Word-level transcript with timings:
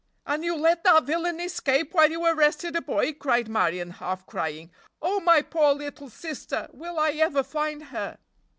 "And 0.25 0.43
you 0.43 0.55
let 0.55 0.83
that 0.83 1.03
villain 1.03 1.39
escape 1.39 1.93
while 1.93 2.09
you 2.09 2.25
arrested 2.25 2.75
a 2.75 2.81
boy!" 2.81 3.13
cried 3.13 3.47
Marion, 3.47 3.91
half 3.91 4.25
crying. 4.25 4.71
"Oh, 4.99 5.19
my 5.19 5.43
poor 5.43 5.75
little 5.75 6.09
sister! 6.09 6.67
Will 6.73 6.97
I 6.97 7.11
ever 7.11 7.43
find 7.43 7.83
her?" 7.83 8.17